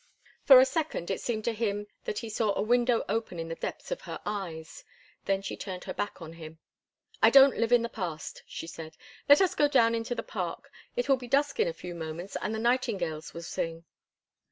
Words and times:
For 0.45 0.59
a 0.59 0.65
second 0.65 1.11
it 1.11 1.21
seemed 1.21 1.45
to 1.45 1.53
him 1.53 1.85
that 2.05 2.17
he 2.17 2.29
saw 2.31 2.55
a 2.57 2.61
window 2.63 3.05
open 3.07 3.37
in 3.37 3.49
the 3.49 3.53
depths 3.53 3.91
of 3.91 4.01
her 4.01 4.19
eyes. 4.25 4.83
Then 5.25 5.43
she 5.43 5.55
turned 5.55 5.83
her 5.83 5.93
back 5.93 6.23
on 6.23 6.33
him. 6.33 6.57
"I 7.21 7.29
don't 7.29 7.57
live 7.59 7.71
in 7.71 7.83
the 7.83 7.87
past," 7.87 8.41
she 8.47 8.65
said. 8.65 8.97
"Let 9.29 9.41
us 9.41 9.53
go 9.53 9.67
down 9.67 9.93
into 9.93 10.15
the 10.15 10.23
park. 10.23 10.71
It 10.95 11.07
will 11.07 11.17
be 11.17 11.27
dusk 11.27 11.59
in 11.59 11.67
a 11.67 11.71
few 11.71 11.93
moments, 11.93 12.35
and 12.41 12.55
the 12.55 12.57
nightingales 12.57 13.35
will 13.35 13.43
sing." 13.43 13.85